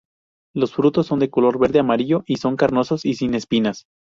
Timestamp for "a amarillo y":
1.77-2.37